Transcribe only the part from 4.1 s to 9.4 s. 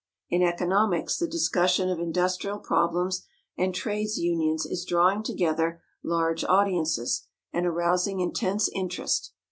unions is drawing together large audiences, and arousing intense interest.